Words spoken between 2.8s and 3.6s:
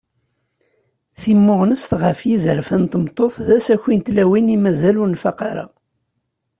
n tmeṭṭut d